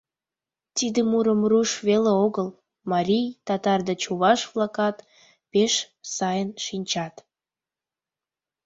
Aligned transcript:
Тиде 0.75 1.01
мурым 1.11 1.41
руш 1.51 1.71
веле 1.87 2.11
огыл, 2.25 2.49
марий, 2.91 3.27
татар 3.47 3.79
да 3.87 3.93
чуваш-влакат 4.03 4.95
пеш 5.51 5.73
сайын 6.15 6.49
шинчат. 6.65 7.15